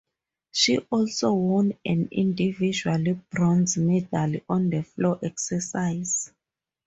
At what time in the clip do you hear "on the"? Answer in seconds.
4.49-4.81